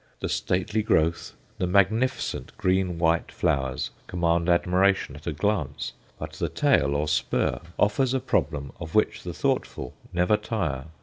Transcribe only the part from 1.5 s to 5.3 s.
the magnificent green white flowers, command admiration at